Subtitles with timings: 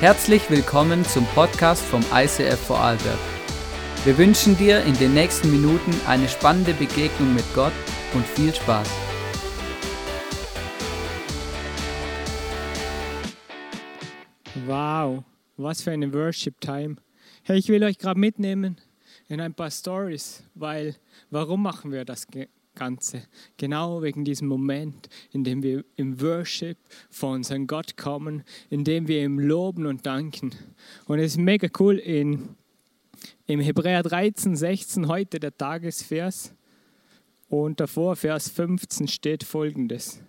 [0.00, 3.18] Herzlich willkommen zum Podcast vom ICF Vorarlberg.
[4.06, 7.74] Wir wünschen dir in den nächsten Minuten eine spannende Begegnung mit Gott
[8.14, 8.88] und viel Spaß.
[14.64, 15.22] Wow,
[15.58, 16.96] was für eine Worship Time.
[17.42, 18.80] Hey, ich will euch gerade mitnehmen
[19.28, 20.96] in ein paar Stories, weil
[21.28, 22.26] warum machen wir das
[22.74, 23.22] Ganze.
[23.56, 26.78] Genau wegen diesem Moment, in dem wir im Worship
[27.10, 30.52] vor unseren Gott kommen, in dem wir ihm loben und danken.
[31.06, 32.56] Und es ist mega cool in,
[33.46, 36.54] im Hebräer 13, 16 heute der Tagesvers
[37.48, 40.20] und davor Vers 15 steht folgendes.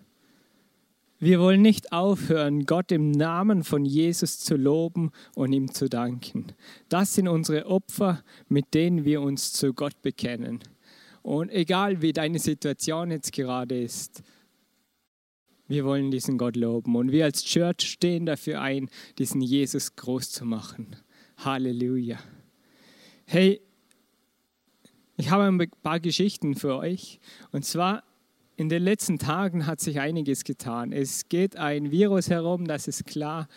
[1.24, 6.48] Wir wollen nicht aufhören, Gott im Namen von Jesus zu loben und ihm zu danken.
[6.90, 10.62] Das sind unsere Opfer, mit denen wir uns zu Gott bekennen.
[11.22, 14.24] Und egal wie deine Situation jetzt gerade ist,
[15.68, 16.96] wir wollen diesen Gott loben.
[16.96, 20.96] Und wir als Church stehen dafür ein, diesen Jesus groß zu machen.
[21.38, 22.20] Halleluja.
[23.26, 23.62] Hey,
[25.18, 27.20] ich habe ein paar Geschichten für euch.
[27.52, 28.04] Und zwar,
[28.58, 30.92] in den letzten Tagen hat sich einiges getan.
[30.92, 33.48] Es geht ein Virus herum, das ist klar.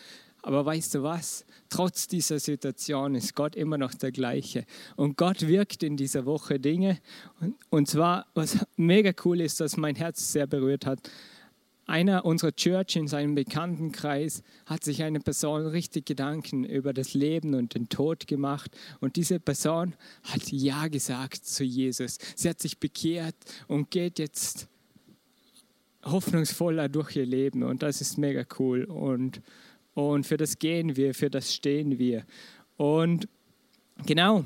[0.46, 1.46] Aber weißt du was?
[1.70, 4.66] Trotz dieser Situation ist Gott immer noch der gleiche.
[4.94, 6.98] Und Gott wirkt in dieser Woche Dinge.
[7.70, 10.98] Und, zwar, was mega cool ist, dass mein Herz sehr berührt hat.
[11.86, 17.54] Einer unserer Church in seinem Bekanntenkreis hat sich eine Person richtig Gedanken über das Leben
[17.54, 18.70] und den Tod gemacht.
[19.00, 22.18] Und diese Person hat Ja gesagt zu Jesus.
[22.36, 24.68] Sie hat sich bekehrt und geht jetzt
[26.04, 27.62] hoffnungsvoller durch ihr Leben.
[27.62, 28.84] Und das ist mega cool.
[28.84, 29.40] Und
[29.94, 32.24] und für das gehen wir, für das stehen wir.
[32.76, 33.28] Und
[34.04, 34.44] genau,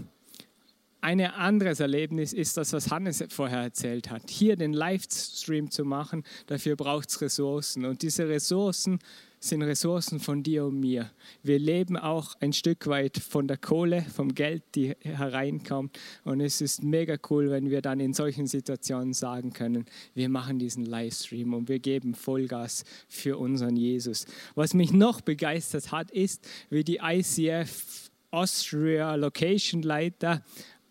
[1.00, 4.30] ein anderes Erlebnis ist das, was Hannes vorher erzählt hat.
[4.30, 7.84] Hier den Livestream zu machen, dafür braucht es Ressourcen.
[7.84, 8.98] Und diese Ressourcen
[9.41, 11.11] sind Ressourcen von dir und mir.
[11.42, 15.99] Wir leben auch ein Stück weit von der Kohle, vom Geld, die hereinkommt.
[16.25, 20.59] Und es ist mega cool, wenn wir dann in solchen Situationen sagen können, wir machen
[20.59, 24.26] diesen Livestream und wir geben Vollgas für unseren Jesus.
[24.54, 30.43] Was mich noch begeistert hat, ist, wie die ICF Austria Location Leiter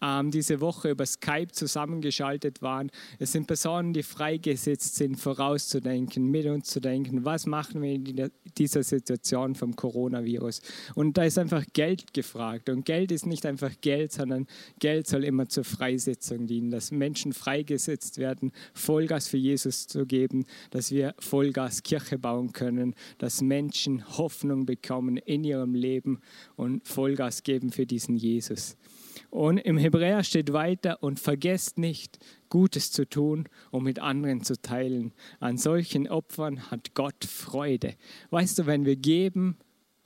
[0.02, 2.92] ähm, diese Woche über Skype zusammengeschaltet waren.
[3.20, 8.32] Es sind Personen, die freigesetzt sind, vorauszudenken, mit uns zu denken, was machen wir in
[8.58, 10.62] dieser Situation vom Coronavirus.
[10.96, 12.70] Und da ist einfach Geld gefragt.
[12.70, 14.48] Und Geld ist nicht einfach Geld, sondern
[14.80, 20.46] Geld soll immer zur Freisetzung dienen, dass Menschen freigesetzt werden, Vollgas für Jesus zu geben,
[20.72, 26.22] dass wir Vollgas Kirche bauen können, dass Menschen Hoffnung bekommen in ihrem Leben
[26.56, 28.78] und Vollgas geben für diesen Jesus.
[29.30, 32.20] Und im Hebräer steht weiter, und vergesst nicht,
[32.50, 35.14] Gutes zu tun und mit anderen zu teilen.
[35.40, 37.96] An solchen Opfern hat Gott Freude.
[38.30, 39.58] Weißt du, wenn wir geben,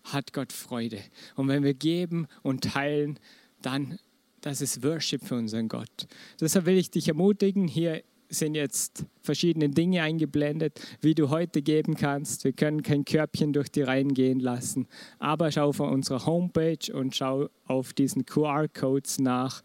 [0.03, 0.99] hat Gott Freude.
[1.35, 3.19] Und wenn wir geben und teilen,
[3.61, 3.99] dann
[4.41, 6.07] das ist Worship für unseren Gott.
[6.39, 11.96] Deshalb will ich dich ermutigen, hier sind jetzt verschiedene Dinge eingeblendet, wie du heute geben
[11.96, 12.44] kannst.
[12.44, 14.88] Wir können kein Körbchen durch die Reihen gehen lassen,
[15.19, 19.62] aber schau auf unserer Homepage und schau auf diesen QR-Codes nach.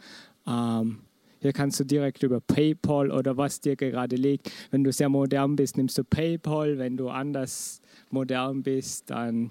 [0.46, 0.98] Ähm,
[1.40, 4.50] hier kannst du direkt über PayPal oder was dir gerade liegt.
[4.70, 6.78] Wenn du sehr modern bist, nimmst du PayPal.
[6.78, 9.50] Wenn du anders modern bist, dann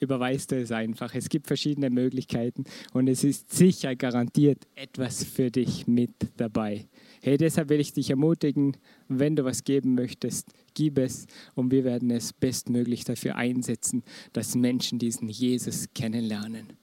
[0.00, 1.14] überweist du es einfach.
[1.14, 6.86] Es gibt verschiedene Möglichkeiten und es ist sicher garantiert etwas für dich mit dabei.
[7.22, 8.76] Hey, deshalb will ich dich ermutigen,
[9.08, 14.02] wenn du was geben möchtest, gib es und wir werden es bestmöglich dafür einsetzen,
[14.32, 16.78] dass Menschen diesen Jesus kennenlernen.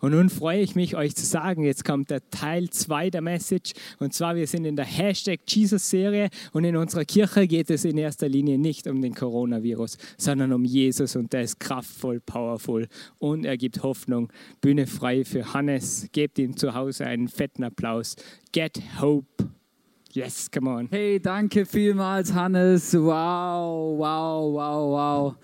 [0.00, 3.72] Und nun freue ich mich, euch zu sagen, jetzt kommt der Teil 2 der Message.
[3.98, 7.98] Und zwar, wir sind in der Hashtag Jesus-Serie und in unserer Kirche geht es in
[7.98, 13.44] erster Linie nicht um den Coronavirus, sondern um Jesus und der ist kraftvoll, powerful und
[13.44, 14.32] er gibt Hoffnung.
[14.62, 16.08] Bühne frei für Hannes.
[16.12, 18.16] Gebt ihm zu Hause einen fetten Applaus.
[18.52, 19.59] Get Hope.
[20.12, 20.88] Yes, come on.
[20.90, 22.94] Hey, danke vielmals, Hannes.
[22.94, 25.36] Wow, wow, wow, wow.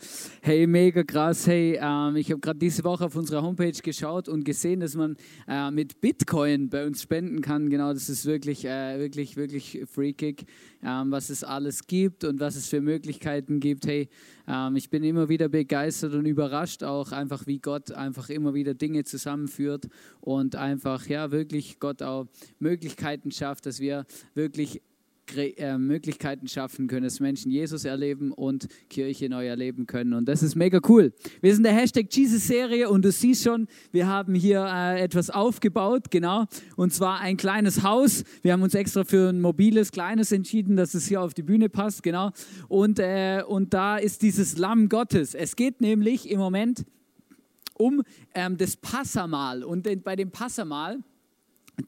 [0.43, 1.46] Hey, mega krass.
[1.46, 5.14] Hey, ähm, ich habe gerade diese Woche auf unserer Homepage geschaut und gesehen, dass man
[5.46, 7.70] äh, mit Bitcoin bei uns spenden kann.
[7.70, 10.46] Genau, das ist wirklich, äh, wirklich, wirklich freakig,
[10.87, 13.87] ähm, was es alles gibt und was es für Möglichkeiten gibt.
[13.87, 14.09] Hey,
[14.47, 18.75] ähm, ich bin immer wieder begeistert und überrascht auch einfach, wie Gott einfach immer wieder
[18.75, 19.88] Dinge zusammenführt
[20.21, 22.27] und einfach, ja, wirklich Gott auch
[22.61, 24.81] Möglichkeiten schafft, dass wir wirklich
[25.34, 30.12] äh, Möglichkeiten schaffen können, dass Menschen Jesus erleben und Kirche neu erleben können.
[30.14, 31.12] Und das ist mega cool.
[31.40, 36.11] Wir sind der Hashtag Jesus-Serie und du siehst schon, wir haben hier äh, etwas aufgebaut,
[36.11, 36.46] genau.
[36.76, 38.25] Und zwar ein kleines Haus.
[38.43, 41.69] Wir haben uns extra für ein mobiles, kleines entschieden, dass es hier auf die Bühne
[41.69, 42.31] passt, genau.
[42.69, 45.34] Und, äh, und da ist dieses Lamm Gottes.
[45.34, 46.84] Es geht nämlich im Moment
[47.75, 48.02] um
[48.34, 49.64] ähm, das Passamal.
[49.64, 50.99] Und bei dem Passamal,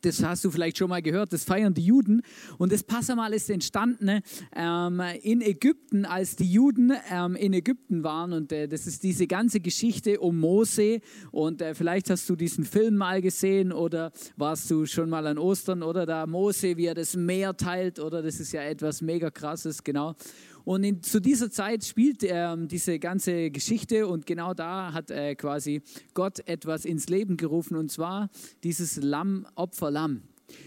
[0.02, 2.23] das hast du vielleicht schon mal gehört, das feiern die Juden.
[2.58, 4.20] Und das Passamal ist entstanden
[4.55, 8.32] ähm, in Ägypten, als die Juden ähm, in Ägypten waren.
[8.32, 11.00] Und äh, das ist diese ganze Geschichte um Mose.
[11.31, 15.38] Und äh, vielleicht hast du diesen Film mal gesehen oder warst du schon mal an
[15.38, 17.99] Ostern oder da Mose, wie er das Meer teilt.
[17.99, 20.14] Oder das ist ja etwas mega krasses, genau.
[20.69, 25.35] Und in, zu dieser Zeit spielt äh, diese ganze Geschichte und genau da hat äh,
[25.35, 25.81] quasi
[26.12, 28.29] Gott etwas ins Leben gerufen und zwar
[28.65, 30.25] dieses Lamm, Opferlamm.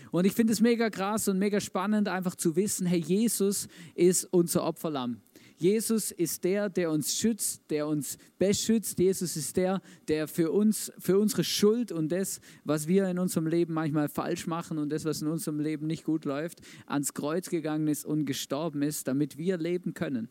[0.09, 4.25] Und ich finde es mega krass und mega spannend, einfach zu wissen, hey, Jesus ist
[4.25, 5.21] unser Opferlamm.
[5.61, 8.97] Jesus ist der, der uns schützt, der uns beschützt.
[8.97, 13.45] Jesus ist der, der für uns, für unsere Schuld und das, was wir in unserem
[13.45, 17.47] Leben manchmal falsch machen und das, was in unserem Leben nicht gut läuft, ans Kreuz
[17.47, 20.29] gegangen ist und gestorben ist, damit wir leben können.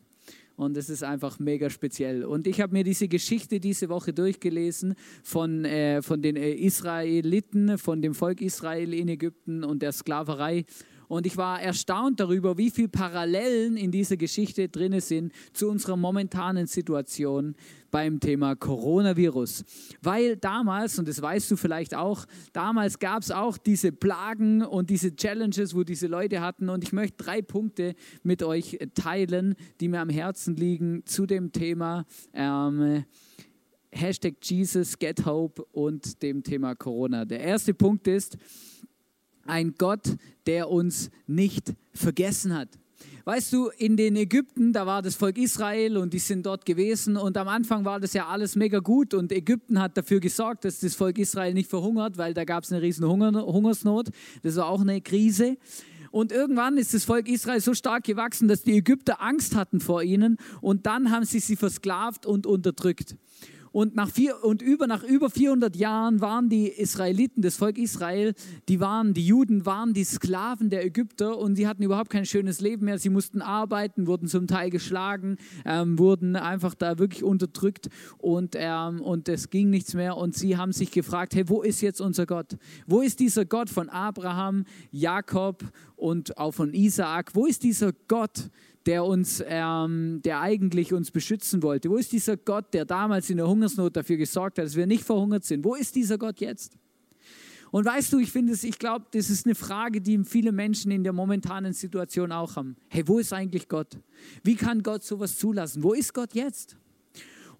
[0.57, 2.25] Und es ist einfach mega speziell.
[2.25, 7.77] Und ich habe mir diese Geschichte diese Woche durchgelesen von, äh, von den äh, Israeliten,
[7.77, 10.65] von dem Volk Israel in Ägypten und der Sklaverei.
[11.11, 15.97] Und ich war erstaunt darüber, wie viele Parallelen in dieser Geschichte drin sind zu unserer
[15.97, 17.53] momentanen Situation
[17.91, 19.65] beim Thema Coronavirus.
[20.01, 24.89] Weil damals, und das weißt du vielleicht auch, damals gab es auch diese Plagen und
[24.89, 26.69] diese Challenges, wo diese Leute hatten.
[26.69, 27.93] Und ich möchte drei Punkte
[28.23, 32.05] mit euch teilen, die mir am Herzen liegen zu dem Thema.
[32.33, 33.03] Ähm,
[33.91, 37.25] Hashtag Jesus, Get Hope und dem Thema Corona.
[37.25, 38.37] Der erste Punkt ist,
[39.45, 40.15] ein Gott,
[40.45, 42.69] der uns nicht vergessen hat.
[43.23, 47.17] Weißt du, in den Ägypten, da war das Volk Israel und die sind dort gewesen
[47.17, 50.79] und am Anfang war das ja alles mega gut und Ägypten hat dafür gesorgt, dass
[50.79, 54.09] das Volk Israel nicht verhungert, weil da gab es eine riesen Hunger, Hungersnot.
[54.41, 55.57] Das war auch eine Krise.
[56.09, 60.01] Und irgendwann ist das Volk Israel so stark gewachsen, dass die Ägypter Angst hatten vor
[60.03, 63.15] ihnen und dann haben sie sie versklavt und unterdrückt.
[63.71, 68.33] Und, nach vier, und über, nach über 400 Jahren waren die Israeliten, das Volk Israel,
[68.67, 72.59] die waren, die Juden waren die Sklaven der Ägypter und sie hatten überhaupt kein schönes
[72.59, 72.99] Leben mehr.
[72.99, 77.87] Sie mussten arbeiten, wurden zum Teil geschlagen, ähm, wurden einfach da wirklich unterdrückt
[78.17, 80.17] und, ähm, und es ging nichts mehr.
[80.17, 82.57] Und sie haben sich gefragt, hey, wo ist jetzt unser Gott?
[82.87, 85.63] Wo ist dieser Gott von Abraham, Jakob
[85.95, 87.35] und auch von Isaak?
[87.35, 88.49] Wo ist dieser Gott,
[88.85, 91.89] der uns, ähm, der eigentlich uns beschützen wollte?
[91.89, 95.03] Wo ist dieser Gott, der damals in der Hungersnot dafür gesorgt hat, dass wir nicht
[95.03, 95.63] verhungert sind?
[95.63, 96.77] Wo ist dieser Gott jetzt?
[97.71, 100.91] Und weißt du, ich finde es, ich glaube, das ist eine Frage, die viele Menschen
[100.91, 102.75] in der momentanen Situation auch haben.
[102.89, 103.97] Hey, wo ist eigentlich Gott?
[104.43, 105.81] Wie kann Gott sowas zulassen?
[105.81, 106.75] Wo ist Gott jetzt?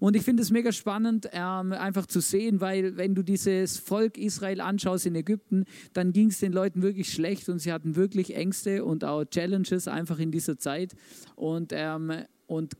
[0.02, 4.18] Und ich finde es mega spannend, ähm, einfach zu sehen, weil wenn du dieses Volk
[4.18, 8.34] Israel anschaust in Ägypten, dann ging es den Leuten wirklich schlecht und sie hatten wirklich
[8.34, 10.96] Ängste und auch Challenges einfach in dieser Zeit.
[11.36, 12.10] Und, ähm,
[12.48, 12.72] und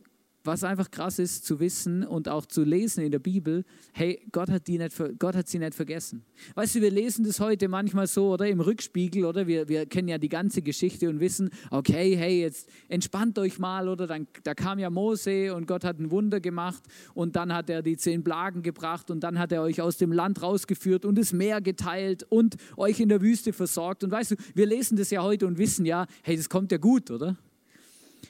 [0.43, 3.63] was einfach krass ist zu wissen und auch zu lesen in der Bibel,
[3.93, 6.25] hey, Gott hat, die nicht, Gott hat sie nicht vergessen.
[6.55, 10.09] Weißt du, wir lesen das heute manchmal so, oder im Rückspiegel, oder wir, wir kennen
[10.09, 14.53] ja die ganze Geschichte und wissen, okay, hey, jetzt entspannt euch mal, oder dann, da
[14.53, 18.23] kam ja Mose und Gott hat ein Wunder gemacht und dann hat er die zehn
[18.23, 22.25] Plagen gebracht und dann hat er euch aus dem Land rausgeführt und das Meer geteilt
[22.29, 24.03] und euch in der Wüste versorgt.
[24.03, 26.77] Und weißt du, wir lesen das ja heute und wissen ja, hey, das kommt ja
[26.77, 27.37] gut, oder?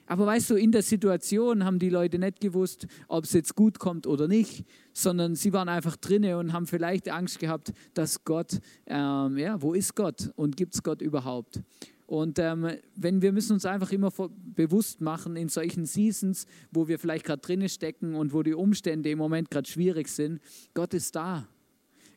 [0.06, 3.80] Aber weißt du, in der Situation haben die Leute nicht gewusst, ob es jetzt gut
[3.80, 8.60] kommt oder nicht, sondern sie waren einfach drinne und haben vielleicht Angst gehabt, dass Gott,
[8.86, 11.62] ähm, ja, wo ist Gott und gibt es Gott überhaupt?
[12.06, 14.12] Und ähm, wenn wir müssen uns einfach immer
[14.56, 19.10] bewusst machen in solchen Seasons, wo wir vielleicht gerade drinne stecken und wo die Umstände
[19.10, 20.42] im Moment gerade schwierig sind,
[20.74, 21.48] Gott ist da.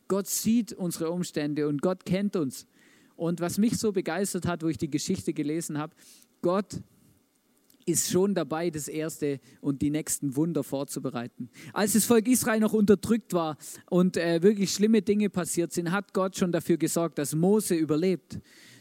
[0.09, 2.67] Gott sieht unsere Umstände und Gott kennt uns.
[3.15, 5.95] Und was mich so begeistert hat, wo ich die Geschichte gelesen habe,
[6.41, 6.81] Gott
[7.87, 11.49] ist schon dabei, das erste und die nächsten Wunder vorzubereiten.
[11.73, 13.57] Als das Volk Israel noch unterdrückt war
[13.89, 18.39] und äh, wirklich schlimme Dinge passiert sind, hat Gott schon dafür gesorgt, dass Mose überlebt.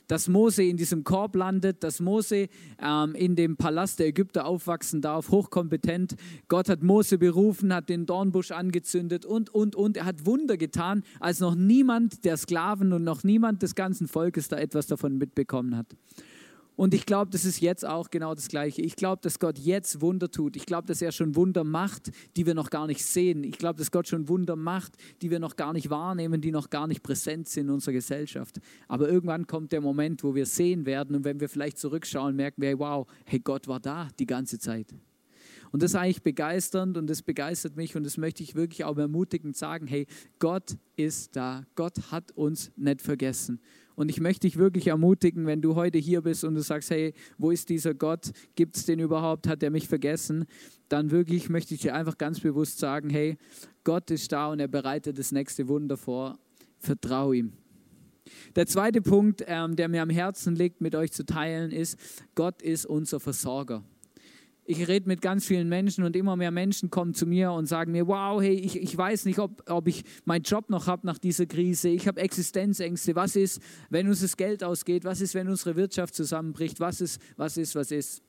[0.08, 2.48] Dass Mose in diesem Korb landet, dass Mose
[2.80, 6.14] ähm, in dem Palast der Ägypter aufwachsen darf, hochkompetent.
[6.46, 9.96] Gott hat Mose berufen, hat den Dornbusch angezündet und, und, und.
[9.96, 14.46] Er hat Wunder getan, als noch niemand der Sklaven und noch niemand des ganzen Volkes
[14.46, 15.86] da etwas davon mitbekommen hat.
[16.76, 18.82] Und ich glaube, das ist jetzt auch genau das Gleiche.
[18.82, 20.56] Ich glaube, dass Gott jetzt Wunder tut.
[20.56, 23.44] Ich glaube, dass er schon Wunder macht, die wir noch gar nicht sehen.
[23.44, 26.68] Ich glaube, dass Gott schon Wunder macht, die wir noch gar nicht wahrnehmen, die noch
[26.68, 28.60] gar nicht präsent sind in unserer Gesellschaft.
[28.88, 32.60] Aber irgendwann kommt der Moment, wo wir sehen werden und wenn wir vielleicht zurückschauen, merken
[32.60, 34.94] wir, wow, hey, Gott war da die ganze Zeit.
[35.72, 38.96] Und das ist eigentlich begeisternd und das begeistert mich und das möchte ich wirklich auch
[38.96, 40.06] ermutigend sagen, hey,
[40.38, 41.64] Gott ist da.
[41.74, 43.60] Gott hat uns nicht vergessen.
[43.96, 47.14] Und ich möchte dich wirklich ermutigen, wenn du heute hier bist und du sagst, hey,
[47.38, 48.30] wo ist dieser Gott?
[48.54, 49.48] Gibt es den überhaupt?
[49.48, 50.44] Hat er mich vergessen?
[50.88, 53.38] Dann wirklich möchte ich dir einfach ganz bewusst sagen, hey,
[53.84, 56.38] Gott ist da und er bereitet das nächste Wunder vor.
[56.78, 57.52] Vertrau ihm.
[58.54, 61.98] Der zweite Punkt, ähm, der mir am Herzen liegt, mit euch zu teilen, ist,
[62.34, 63.82] Gott ist unser Versorger.
[64.68, 67.92] Ich rede mit ganz vielen Menschen und immer mehr Menschen kommen zu mir und sagen
[67.92, 71.18] mir, wow, hey, ich, ich weiß nicht, ob, ob ich meinen Job noch habe nach
[71.18, 71.88] dieser Krise.
[71.88, 73.14] Ich habe Existenzängste.
[73.14, 75.04] Was ist, wenn uns das Geld ausgeht?
[75.04, 76.80] Was ist, wenn unsere Wirtschaft zusammenbricht?
[76.80, 78.22] Was ist, was ist, was ist?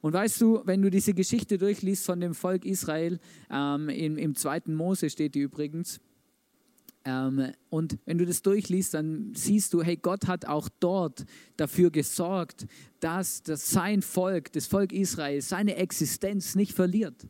[0.00, 3.18] Und weißt du, wenn du diese Geschichte durchliest von dem Volk Israel,
[3.50, 5.98] ähm, im, im zweiten Mose steht die übrigens,
[7.08, 11.24] ähm, und wenn du das durchliest, dann siehst du, hey, Gott hat auch dort
[11.56, 12.66] dafür gesorgt,
[13.00, 17.26] dass das sein Volk, das Volk Israel, seine Existenz nicht verliert.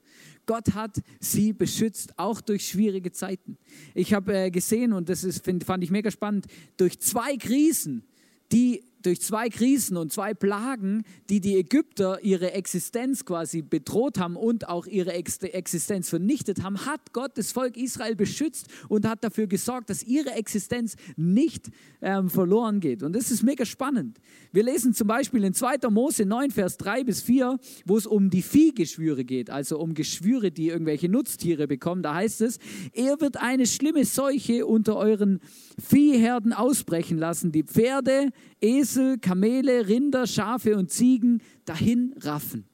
[0.47, 3.56] Gott hat sie beschützt, auch durch schwierige Zeiten.
[3.94, 8.02] Ich habe äh, gesehen, und das ist, find, fand ich mega spannend, durch zwei Krisen,
[8.50, 14.36] die durch zwei Krisen und zwei Plagen, die die Ägypter ihre Existenz quasi bedroht haben
[14.36, 19.46] und auch ihre Existenz vernichtet haben, hat Gott das Volk Israel beschützt und hat dafür
[19.46, 23.02] gesorgt, dass ihre Existenz nicht ähm, verloren geht.
[23.02, 24.18] Und das ist mega spannend.
[24.52, 25.88] Wir lesen zum Beispiel in 2.
[25.90, 30.50] Mose 9, Vers 3 bis 4, wo es um die Viehgeschwüre geht, also um Geschwüre,
[30.50, 32.02] die irgendwelche Nutztiere bekommen.
[32.02, 32.58] Da heißt es,
[32.92, 35.40] er wird eine schlimme Seuche unter euren
[35.78, 42.64] Viehherden ausbrechen lassen, die Pferde, Esel, Kamele, Rinder, Schafe und Ziegen dahin raffen.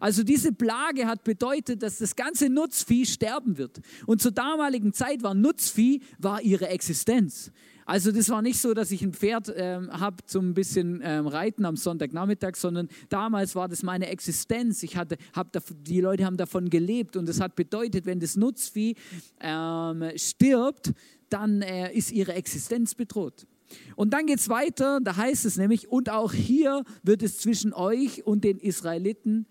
[0.00, 3.80] Also diese Plage hat bedeutet, dass das ganze Nutzvieh sterben wird.
[4.06, 7.52] Und zur damaligen Zeit war Nutzvieh war ihre Existenz.
[7.86, 11.66] Also das war nicht so, dass ich ein Pferd ähm, habe zum bisschen ähm, Reiten
[11.66, 14.82] am Sonntagnachmittag, sondern damals war das meine Existenz.
[14.82, 15.52] Ich hatte, hab
[15.84, 18.96] die Leute haben davon gelebt und das hat bedeutet, wenn das Nutzvieh
[19.40, 20.92] ähm, stirbt,
[21.28, 23.46] dann äh, ist ihre Existenz bedroht.
[23.96, 27.72] Und dann geht es weiter, da heißt es nämlich, und auch hier wird es zwischen
[27.72, 29.46] euch und den Israeliten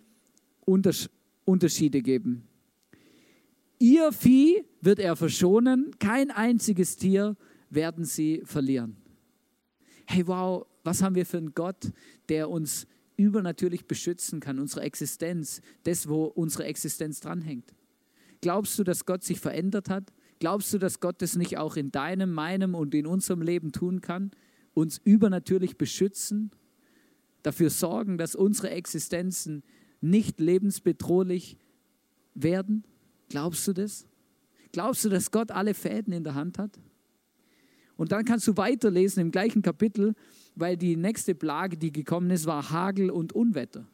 [0.65, 1.10] Unters
[1.46, 2.48] Unterschiede geben.
[3.79, 7.36] Ihr Vieh wird er verschonen, kein einziges Tier
[7.70, 8.96] werden sie verlieren.
[10.05, 11.91] Hey, wow, was haben wir für einen Gott,
[12.29, 17.74] der uns übernatürlich beschützen kann, unsere Existenz, das, wo unsere Existenz dranhängt.
[18.41, 20.13] Glaubst du, dass Gott sich verändert hat?
[20.43, 24.01] Glaubst du, dass Gott es nicht auch in deinem, meinem und in unserem Leben tun
[24.01, 24.31] kann?
[24.73, 26.51] Uns übernatürlich beschützen?
[27.43, 29.63] Dafür sorgen, dass unsere Existenzen
[30.01, 31.55] nicht lebensbedrohlich
[32.33, 32.83] werden?
[33.29, 34.05] Glaubst du das?
[34.73, 36.77] Glaubst du, dass Gott alle Fäden in der Hand hat?
[37.95, 40.13] Und dann kannst du weiterlesen im gleichen Kapitel,
[40.55, 43.88] weil die nächste Plage, die gekommen ist, war Hagel und Unwetter.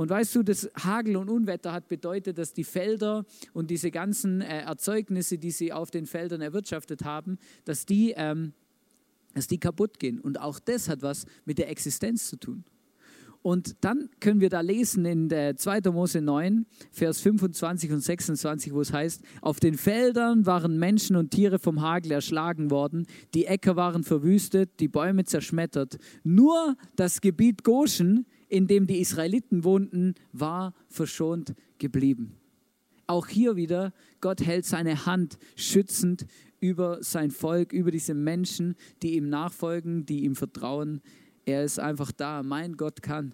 [0.00, 4.40] Und weißt du, das Hagel und Unwetter hat bedeutet, dass die Felder und diese ganzen
[4.40, 8.54] äh, Erzeugnisse, die sie auf den Feldern erwirtschaftet haben, dass die, ähm,
[9.34, 10.18] dass die kaputt gehen.
[10.18, 12.64] Und auch das hat was mit der Existenz zu tun.
[13.42, 15.90] Und dann können wir da lesen in der 2.
[15.90, 21.30] Mose 9, Vers 25 und 26, wo es heißt, auf den Feldern waren Menschen und
[21.30, 25.98] Tiere vom Hagel erschlagen worden, die Äcker waren verwüstet, die Bäume zerschmettert.
[26.22, 32.36] Nur das Gebiet Goshen in dem die Israeliten wohnten, war verschont geblieben.
[33.06, 36.26] Auch hier wieder, Gott hält seine Hand schützend
[36.60, 41.00] über sein Volk, über diese Menschen, die ihm nachfolgen, die ihm vertrauen.
[41.44, 42.42] Er ist einfach da.
[42.42, 43.32] Mein Gott kann.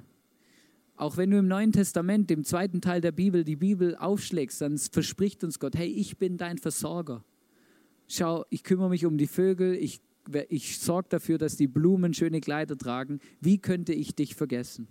[0.96, 4.78] Auch wenn du im Neuen Testament, im zweiten Teil der Bibel, die Bibel aufschlägst, dann
[4.78, 7.22] verspricht uns Gott, hey, ich bin dein Versorger.
[8.08, 10.00] Schau, ich kümmere mich um die Vögel, ich,
[10.48, 13.20] ich sorge dafür, dass die Blumen schöne Kleider tragen.
[13.40, 14.88] Wie könnte ich dich vergessen?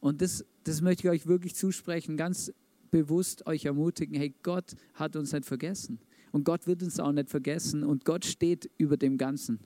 [0.00, 2.52] Und das, das möchte ich euch wirklich zusprechen, ganz
[2.90, 5.98] bewusst euch ermutigen, hey, Gott hat uns nicht vergessen.
[6.32, 7.82] Und Gott wird uns auch nicht vergessen.
[7.82, 9.60] Und Gott steht über dem Ganzen.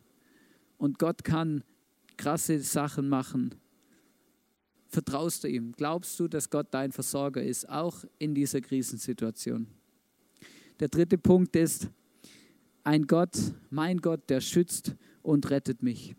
[0.78, 1.64] Und Gott kann
[2.16, 3.54] krasse Sachen machen.
[4.88, 5.72] Vertraust du ihm?
[5.72, 9.68] Glaubst du, dass Gott dein Versorger ist, auch in dieser Krisensituation?
[10.80, 11.88] Der dritte Punkt ist,
[12.82, 13.36] ein Gott,
[13.70, 16.16] mein Gott, der schützt und rettet mich.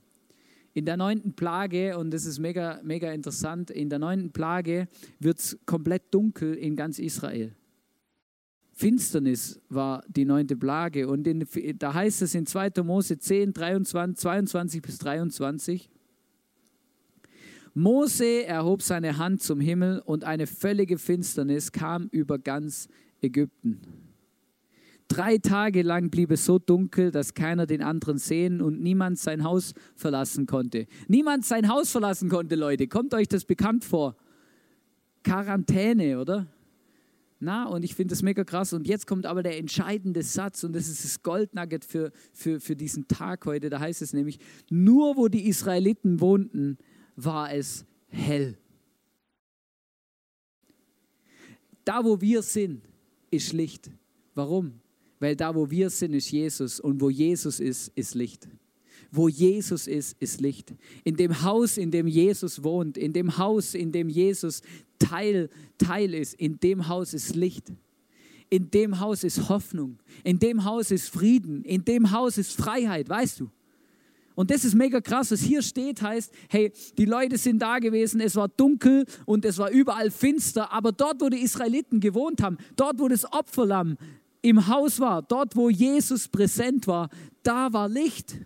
[0.74, 4.88] In der neunten Plage, und das ist mega, mega interessant, in der neunten Plage
[5.20, 7.54] wird es komplett dunkel in ganz Israel.
[8.72, 11.08] Finsternis war die neunte Plage.
[11.08, 11.46] Und in,
[11.78, 12.72] da heißt es in 2.
[12.84, 15.90] Mose 10, 23, 22 bis 23,
[17.74, 22.90] Mose erhob seine Hand zum Himmel und eine völlige Finsternis kam über ganz
[23.22, 23.80] Ägypten.
[25.12, 29.44] Drei Tage lang blieb es so dunkel, dass keiner den anderen sehen und niemand sein
[29.44, 30.88] Haus verlassen konnte.
[31.10, 32.88] Niemand sein Haus verlassen konnte, Leute.
[32.88, 34.15] Kommt euch das bekannt vor?
[35.25, 36.48] Quarantäne, oder?
[37.41, 38.72] Na, und ich finde das mega krass.
[38.72, 42.77] Und jetzt kommt aber der entscheidende Satz, und das ist das Goldnugget für, für, für
[42.77, 43.70] diesen Tag heute.
[43.70, 44.39] Da heißt es nämlich:
[44.70, 46.77] Nur wo die Israeliten wohnten,
[47.18, 48.58] war es hell.
[51.84, 52.88] Da, wo wir sind,
[53.30, 53.91] ist Licht.
[54.36, 54.80] Warum?
[55.22, 56.80] Weil da, wo wir sind, ist Jesus.
[56.80, 58.50] Und wo Jesus ist, ist Licht.
[59.12, 60.74] Wo Jesus ist, ist Licht.
[61.04, 64.63] In dem Haus, in dem Jesus wohnt, in dem Haus, in dem Jesus
[64.98, 67.72] Teil, Teil ist, in dem Haus ist Licht.
[68.50, 70.00] In dem Haus ist Hoffnung.
[70.24, 71.63] In dem Haus ist Frieden.
[71.66, 73.51] In dem Haus ist Freiheit, weißt du?
[74.34, 78.22] Und das ist mega krass, was hier steht, heißt, hey, die Leute sind da gewesen,
[78.22, 82.58] es war dunkel und es war überall finster, aber dort, wo die Israeliten gewohnt haben,
[82.75, 83.98] dort, wo das Opferlamm
[84.41, 87.10] im Haus war, dort, wo Jesus präsent war,
[87.43, 88.38] da war Licht.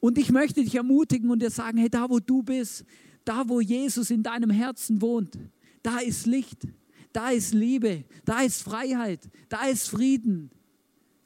[0.00, 2.84] Und ich möchte dich ermutigen und dir sagen, hey, da, wo du bist,
[3.24, 5.38] da, wo Jesus in deinem Herzen wohnt,
[5.82, 6.68] da ist Licht,
[7.12, 10.50] da ist Liebe, da ist Freiheit, da ist Frieden.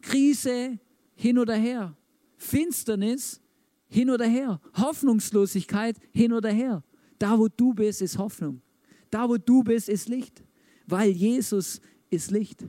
[0.00, 0.78] Krise,
[1.16, 1.96] hin oder her.
[2.36, 3.40] Finsternis
[3.88, 4.60] hin oder her.
[4.76, 6.84] Hoffnungslosigkeit hin oder her.
[7.18, 8.62] Da, wo du bist, ist Hoffnung.
[9.10, 10.44] Da, wo du bist, ist Licht.
[10.86, 12.64] Weil Jesus ist Licht.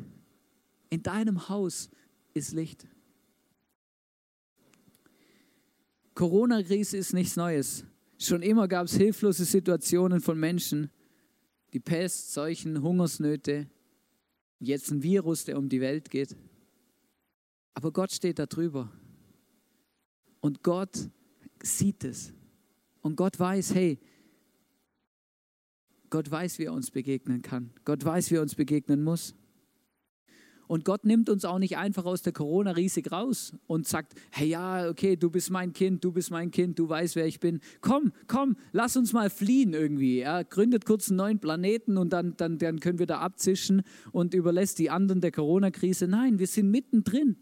[0.90, 1.90] In deinem Haus
[2.34, 2.88] ist Licht.
[6.16, 7.86] Corona-Krise ist nichts Neues.
[8.18, 10.90] Schon immer gab es hilflose Situationen von Menschen.
[11.72, 13.70] Die Pest, Seuchen, Hungersnöte.
[14.60, 16.36] Jetzt ein Virus, der um die Welt geht.
[17.74, 18.92] Aber Gott steht da drüber.
[20.42, 21.10] Und Gott
[21.64, 22.34] sieht es.
[23.02, 24.00] Und Gott weiß, hey,
[26.10, 27.72] Gott weiß, wie er uns begegnen kann.
[27.86, 29.36] Gott weiß, wie er uns begegnen muss.
[30.70, 34.50] Und Gott nimmt uns auch nicht einfach aus der Corona riesig raus und sagt, hey
[34.50, 37.60] ja, okay, du bist mein Kind, du bist mein Kind, du weißt, wer ich bin.
[37.82, 40.20] Komm, komm, lass uns mal fliehen irgendwie.
[40.20, 44.36] Er gründet kurz einen neuen Planeten und dann, dann, dann können wir da abzischen und
[44.36, 46.08] überlässt die anderen der Corona-Krise.
[46.08, 47.38] Nein, wir sind mittendrin.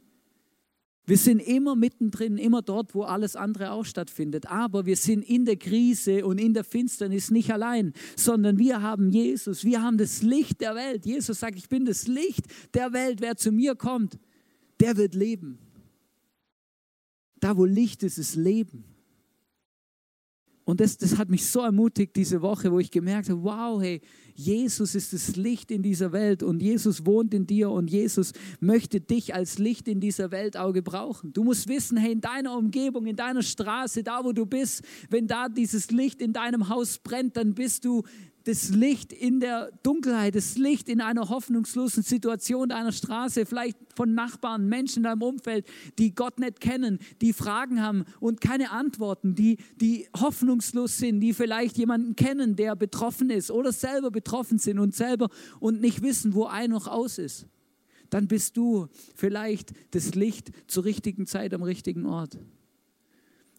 [1.08, 4.52] Wir sind immer mittendrin, immer dort, wo alles andere auch stattfindet.
[4.52, 9.10] Aber wir sind in der Krise und in der Finsternis nicht allein, sondern wir haben
[9.10, 9.64] Jesus.
[9.64, 11.06] Wir haben das Licht der Welt.
[11.06, 12.43] Jesus sagt, ich bin das Licht
[12.74, 13.22] der Welt.
[13.22, 14.20] Wer zu mir kommt,
[14.82, 15.60] der wird leben.
[17.39, 18.84] Da, wo Licht ist, ist Leben.
[20.67, 24.01] Und das, das hat mich so ermutigt diese Woche, wo ich gemerkt habe, wow, hey,
[24.36, 28.99] Jesus ist das Licht in dieser Welt und Jesus wohnt in dir und Jesus möchte
[28.99, 31.32] dich als Licht in dieser Welt auch gebrauchen.
[31.32, 35.25] Du musst wissen, hey, in deiner Umgebung, in deiner Straße, da wo du bist, wenn
[35.25, 38.03] da dieses Licht in deinem Haus brennt, dann bist du
[38.48, 44.14] das Licht in der Dunkelheit, das Licht in einer hoffnungslosen Situation deiner Straße, vielleicht von
[44.14, 45.68] Nachbarn, Menschen in deinem Umfeld,
[46.00, 51.34] die Gott nicht kennen, die Fragen haben und keine Antworten, die, die hoffnungslos sind, die
[51.34, 55.28] vielleicht jemanden kennen, der betroffen ist oder selber betroffen sind und selber
[55.60, 57.48] und nicht wissen, wo ein noch aus ist.
[58.10, 62.38] Dann bist du vielleicht das Licht zur richtigen Zeit am richtigen Ort.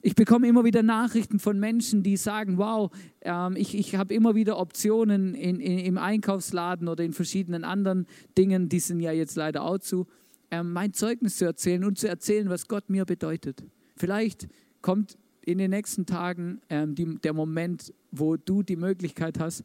[0.09, 2.91] Ich bekomme immer wieder Nachrichten von Menschen, die sagen, wow,
[3.21, 8.07] ähm, ich, ich habe immer wieder Optionen in, in, im Einkaufsladen oder in verschiedenen anderen
[8.39, 10.07] Dingen, die sind ja jetzt leider auch zu,
[10.51, 13.63] ähm, mein Zeugnis zu erzählen und zu erzählen, was Gott mir bedeutet.
[13.99, 14.49] Vielleicht
[14.81, 19.63] kommt in den nächsten Tagen ähm, die, der Moment, wo du die Möglichkeit hast,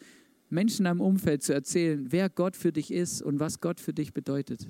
[0.49, 4.11] Menschen am Umfeld zu erzählen, wer Gott für dich ist und was Gott für dich
[4.11, 4.67] bedeutet.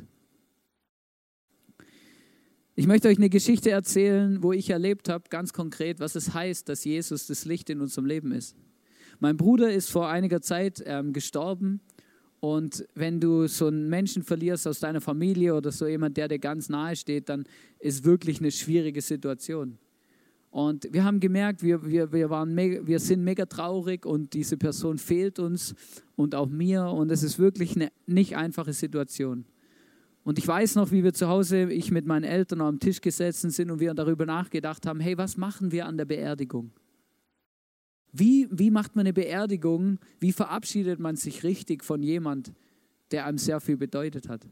[2.75, 6.67] Ich möchte euch eine Geschichte erzählen, wo ich erlebt habe, ganz konkret, was es heißt,
[6.67, 8.55] dass Jesus das Licht in unserem Leben ist.
[9.19, 11.81] Mein Bruder ist vor einiger Zeit ähm, gestorben
[12.39, 16.39] und wenn du so einen Menschen verlierst aus deiner Familie oder so jemand, der dir
[16.39, 17.45] ganz nahe steht, dann
[17.77, 19.77] ist wirklich eine schwierige Situation.
[20.49, 24.57] Und wir haben gemerkt, wir, wir, wir, waren mega, wir sind mega traurig und diese
[24.57, 25.75] Person fehlt uns
[26.15, 29.45] und auch mir und es ist wirklich eine nicht einfache Situation.
[30.23, 33.49] Und ich weiß noch, wie wir zu Hause, ich mit meinen Eltern am Tisch gesessen
[33.49, 36.71] sind und wir darüber nachgedacht haben, hey, was machen wir an der Beerdigung?
[38.13, 39.99] Wie, wie macht man eine Beerdigung?
[40.19, 42.53] Wie verabschiedet man sich richtig von jemand,
[43.11, 44.47] der einem sehr viel bedeutet hat?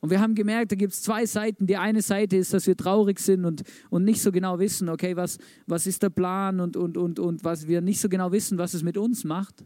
[0.00, 1.66] Und wir haben gemerkt, da gibt es zwei Seiten.
[1.66, 5.16] Die eine Seite ist, dass wir traurig sind und, und nicht so genau wissen, okay,
[5.16, 8.58] was, was ist der Plan und, und, und, und was wir nicht so genau wissen,
[8.58, 9.64] was es mit uns macht.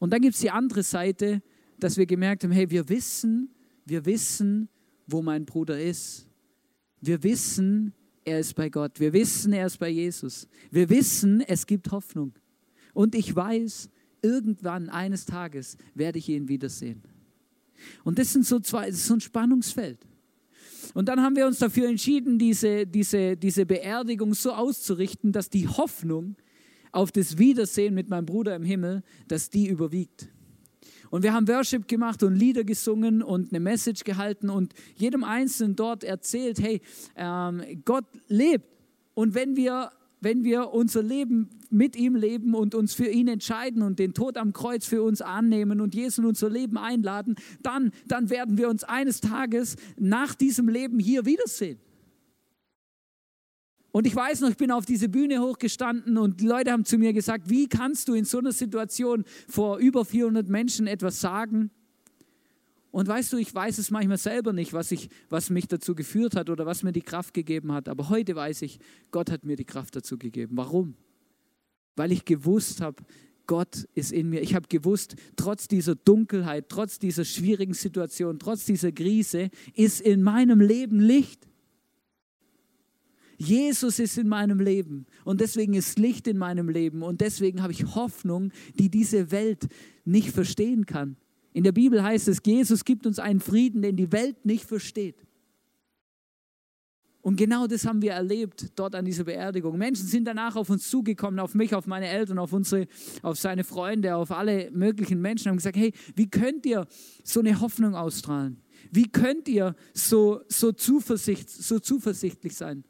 [0.00, 1.42] Und dann gibt es die andere Seite,
[1.78, 3.54] dass wir gemerkt haben, hey, wir wissen,
[3.88, 4.68] wir wissen,
[5.06, 6.26] wo mein Bruder ist.
[7.00, 9.00] Wir wissen, er ist bei Gott.
[9.00, 10.48] Wir wissen, er ist bei Jesus.
[10.70, 12.32] Wir wissen, es gibt Hoffnung.
[12.92, 13.88] Und ich weiß,
[14.22, 17.02] irgendwann eines Tages werde ich ihn wiedersehen.
[18.04, 20.06] Und das sind so zwei, das ist so ein Spannungsfeld.
[20.94, 25.68] Und dann haben wir uns dafür entschieden, diese, diese, diese Beerdigung so auszurichten, dass die
[25.68, 26.36] Hoffnung
[26.92, 30.28] auf das Wiedersehen mit meinem Bruder im Himmel, dass die überwiegt.
[31.10, 35.76] Und wir haben Worship gemacht und Lieder gesungen und eine Message gehalten und jedem Einzelnen
[35.76, 36.80] dort erzählt, hey,
[37.16, 38.66] ähm, Gott lebt.
[39.14, 39.90] Und wenn wir,
[40.20, 44.36] wenn wir unser Leben mit ihm leben und uns für ihn entscheiden und den Tod
[44.36, 48.68] am Kreuz für uns annehmen und Jesus in unser Leben einladen, dann, dann werden wir
[48.68, 51.78] uns eines Tages nach diesem Leben hier wiedersehen.
[53.90, 56.98] Und ich weiß noch, ich bin auf diese Bühne hochgestanden und die Leute haben zu
[56.98, 61.70] mir gesagt, wie kannst du in so einer Situation vor über 400 Menschen etwas sagen?
[62.90, 66.36] Und weißt du, ich weiß es manchmal selber nicht, was, ich, was mich dazu geführt
[66.36, 67.88] hat oder was mir die Kraft gegeben hat.
[67.88, 68.78] Aber heute weiß ich,
[69.10, 70.56] Gott hat mir die Kraft dazu gegeben.
[70.56, 70.94] Warum?
[71.96, 73.02] Weil ich gewusst habe,
[73.46, 74.42] Gott ist in mir.
[74.42, 80.22] Ich habe gewusst, trotz dieser Dunkelheit, trotz dieser schwierigen Situation, trotz dieser Krise, ist in
[80.22, 81.48] meinem Leben Licht.
[83.38, 87.72] Jesus ist in meinem Leben und deswegen ist Licht in meinem Leben und deswegen habe
[87.72, 89.68] ich Hoffnung, die diese Welt
[90.04, 91.16] nicht verstehen kann.
[91.52, 95.24] In der Bibel heißt es, Jesus gibt uns einen Frieden, den die Welt nicht versteht.
[97.20, 99.76] Und genau das haben wir erlebt dort an dieser Beerdigung.
[99.76, 102.86] Menschen sind danach auf uns zugekommen, auf mich, auf meine Eltern, auf unsere,
[103.22, 106.86] auf seine Freunde, auf alle möglichen Menschen, haben gesagt: Hey, wie könnt ihr
[107.24, 108.62] so eine Hoffnung ausstrahlen?
[108.90, 112.84] Wie könnt ihr so, so, Zuversicht, so zuversichtlich sein?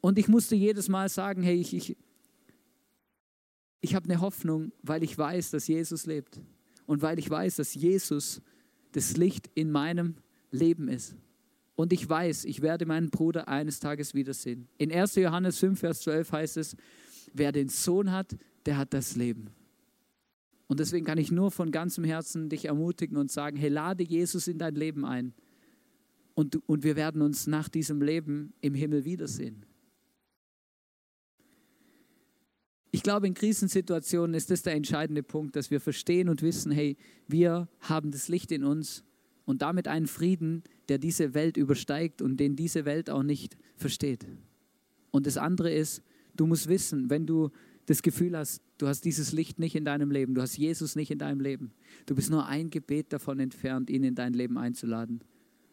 [0.00, 1.96] Und ich musste jedes Mal sagen, hey, ich, ich,
[3.80, 6.40] ich habe eine Hoffnung, weil ich weiß, dass Jesus lebt.
[6.86, 8.40] Und weil ich weiß, dass Jesus
[8.92, 10.16] das Licht in meinem
[10.50, 11.16] Leben ist.
[11.74, 14.68] Und ich weiß, ich werde meinen Bruder eines Tages wiedersehen.
[14.78, 15.16] In 1.
[15.16, 16.76] Johannes 5, Vers 12 heißt es,
[17.34, 19.50] wer den Sohn hat, der hat das Leben.
[20.68, 24.48] Und deswegen kann ich nur von ganzem Herzen dich ermutigen und sagen, hey, lade Jesus
[24.48, 25.34] in dein Leben ein.
[26.34, 29.65] Und, und wir werden uns nach diesem Leben im Himmel wiedersehen.
[32.90, 36.96] Ich glaube, in Krisensituationen ist das der entscheidende Punkt, dass wir verstehen und wissen, hey,
[37.26, 39.02] wir haben das Licht in uns
[39.44, 44.26] und damit einen Frieden, der diese Welt übersteigt und den diese Welt auch nicht versteht.
[45.10, 46.02] Und das andere ist,
[46.34, 47.50] du musst wissen, wenn du
[47.86, 51.10] das Gefühl hast, du hast dieses Licht nicht in deinem Leben, du hast Jesus nicht
[51.10, 51.72] in deinem Leben,
[52.06, 55.20] du bist nur ein Gebet davon entfernt, ihn in dein Leben einzuladen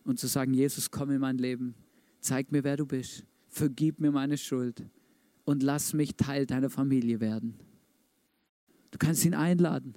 [0.03, 1.75] und zu sagen, Jesus, komm in mein Leben,
[2.19, 4.83] zeig mir, wer du bist, vergib mir meine Schuld
[5.45, 7.55] und lass mich Teil deiner Familie werden.
[8.91, 9.95] Du kannst ihn einladen.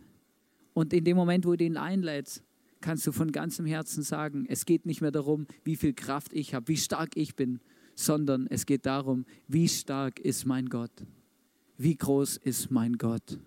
[0.73, 2.43] Und in dem Moment, wo du ihn einlädst,
[2.81, 6.55] kannst du von ganzem Herzen sagen, es geht nicht mehr darum, wie viel Kraft ich
[6.55, 7.61] habe, wie stark ich bin,
[7.95, 10.93] sondern es geht darum, wie stark ist mein Gott,
[11.79, 13.39] wie groß ist mein Gott.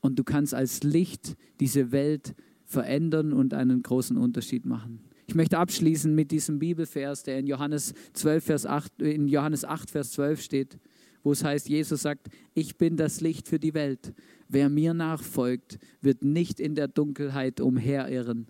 [0.00, 5.09] Und du kannst als Licht diese Welt verändern und einen großen Unterschied machen.
[5.30, 9.88] Ich möchte abschließen mit diesem Bibelvers, der in Johannes 12, Vers 8, in Johannes 8,
[9.88, 10.78] Vers 12 steht,
[11.22, 14.12] wo es heißt, Jesus sagt, ich bin das Licht für die Welt.
[14.48, 18.48] Wer mir nachfolgt, wird nicht in der Dunkelheit umherirren,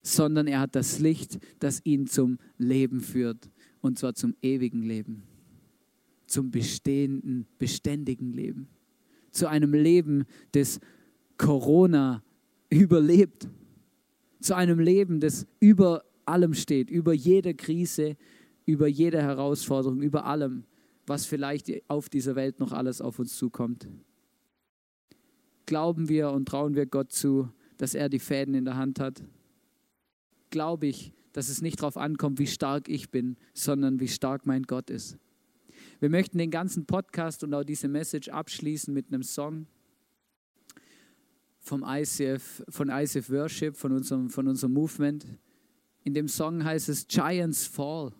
[0.00, 3.50] sondern er hat das Licht, das ihn zum Leben führt,
[3.82, 5.22] und zwar zum ewigen Leben,
[6.26, 8.68] zum bestehenden, beständigen Leben,
[9.32, 10.80] zu einem Leben, das
[11.36, 12.22] Corona
[12.70, 13.50] überlebt
[14.42, 18.16] zu einem Leben, das über allem steht, über jede Krise,
[18.64, 20.64] über jede Herausforderung, über allem,
[21.06, 23.88] was vielleicht auf dieser Welt noch alles auf uns zukommt.
[25.66, 29.22] Glauben wir und trauen wir Gott zu, dass er die Fäden in der Hand hat?
[30.50, 34.64] Glaube ich, dass es nicht darauf ankommt, wie stark ich bin, sondern wie stark mein
[34.64, 35.18] Gott ist.
[35.98, 39.66] Wir möchten den ganzen Podcast und auch diese Message abschließen mit einem Song
[41.62, 45.24] vom ICF, von ICF Worship, von unserem, von unserem Movement.
[46.02, 48.12] In dem Song heißt es Giants Fall.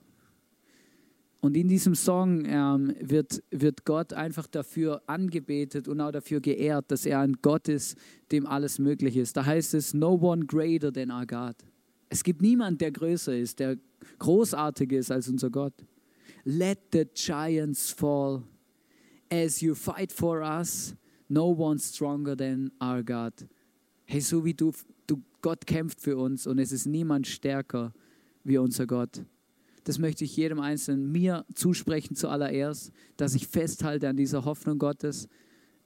[1.40, 6.92] Und in diesem Song ähm, wird, wird Gott einfach dafür angebetet und auch dafür geehrt,
[6.92, 7.98] dass er ein Gott ist,
[8.30, 9.36] dem alles möglich ist.
[9.36, 11.56] Da heißt es, no one greater than our God.
[12.08, 13.76] Es gibt niemand, der größer ist, der
[14.20, 15.74] großartiger ist als unser Gott.
[16.44, 18.44] Let the giants fall
[19.28, 20.94] as you fight for us
[21.32, 23.32] No one stronger than our God.
[24.04, 24.70] Hey, so wie du,
[25.06, 27.94] du, Gott kämpft für uns und es ist niemand stärker
[28.44, 29.24] wie unser Gott.
[29.84, 35.26] Das möchte ich jedem Einzelnen mir zusprechen zuallererst, dass ich festhalte an dieser Hoffnung Gottes,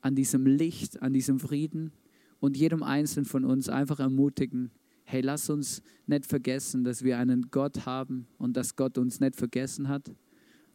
[0.01, 1.93] an diesem Licht, an diesem Frieden
[2.41, 4.73] und jedem Einzelnen von uns einfach ermutigen,
[5.05, 9.37] hey, lass uns nicht vergessen, dass wir einen Gott haben und dass Gott uns nicht
[9.37, 10.13] vergessen hat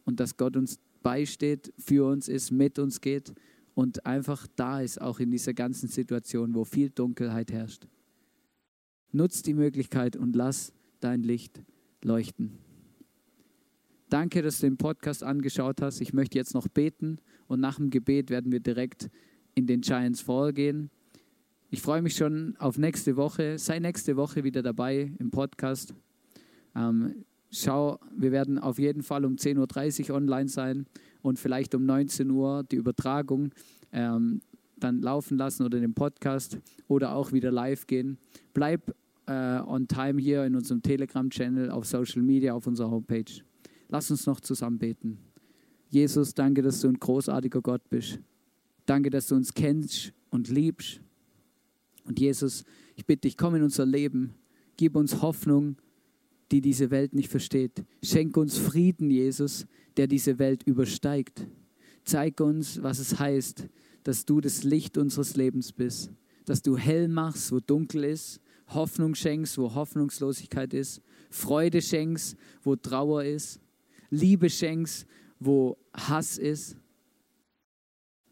[0.06, 3.34] und dass Gott uns beisteht, für uns ist, mit uns geht
[3.74, 7.86] und einfach da ist, auch in dieser ganzen Situation, wo viel Dunkelheit herrscht.
[9.12, 11.62] Nutz die Möglichkeit und lass dein Licht
[12.02, 12.58] leuchten.
[14.08, 16.00] Danke, dass du den Podcast angeschaut hast.
[16.00, 19.08] Ich möchte jetzt noch beten und nach dem Gebet werden wir direkt
[19.54, 20.90] in den Giants Fall gehen.
[21.70, 23.58] ich freue mich schon auf nächste Woche.
[23.58, 25.94] Sei nächste Woche wieder dabei im Podcast.
[26.74, 30.86] Ähm, schau, wir werden auf jeden Fall um 10.30 Uhr online sein
[31.20, 33.50] und vielleicht um 19 Uhr die Übertragung
[33.92, 34.40] ähm,
[34.76, 38.18] dann laufen lassen oder den Podcast oder auch wieder live gehen.
[38.52, 38.94] Bleib
[39.26, 43.42] äh, on time hier in unserem Telegram-Channel, auf Social Media, auf unserer Homepage.
[43.88, 45.18] Lass uns noch zusammen beten.
[45.88, 48.18] Jesus, danke, dass du ein großartiger Gott bist.
[48.86, 51.00] Danke, dass du uns kennst und liebst.
[52.04, 52.64] Und Jesus,
[52.96, 54.34] ich bitte dich, komm in unser Leben.
[54.76, 55.76] Gib uns Hoffnung,
[56.52, 57.84] die diese Welt nicht versteht.
[58.02, 61.46] Schenk uns Frieden, Jesus, der diese Welt übersteigt.
[62.04, 63.68] Zeig uns, was es heißt,
[64.04, 66.10] dass du das Licht unseres Lebens bist.
[66.44, 68.40] Dass du hell machst, wo dunkel ist.
[68.68, 71.02] Hoffnung schenkst, wo Hoffnungslosigkeit ist.
[71.30, 73.60] Freude schenkst, wo Trauer ist.
[74.10, 75.06] Liebe schenkst,
[75.38, 76.76] wo Hass ist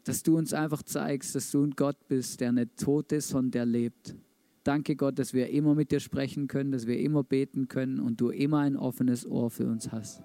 [0.03, 3.51] dass du uns einfach zeigst, dass du ein Gott bist, der nicht tot ist, sondern
[3.51, 4.15] der lebt.
[4.63, 8.21] Danke Gott, dass wir immer mit dir sprechen können, dass wir immer beten können und
[8.21, 10.21] du immer ein offenes Ohr für uns hast.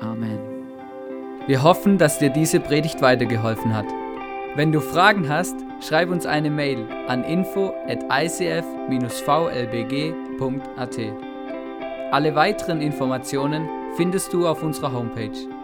[0.00, 0.38] Amen.
[1.48, 3.86] Wir hoffen, dass dir diese Predigt weitergeholfen hat.
[4.54, 8.58] Wenn du Fragen hast, schreib uns eine Mail an info at icf-vlbg.at.
[12.12, 15.57] Alle weiteren Informationen findest du auf unserer Homepage